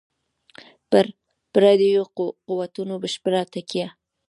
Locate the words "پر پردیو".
0.89-2.01